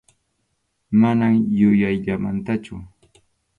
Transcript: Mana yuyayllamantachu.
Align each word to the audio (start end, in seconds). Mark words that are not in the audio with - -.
Mana 1.01 1.25
yuyayllamantachu. 1.59 2.73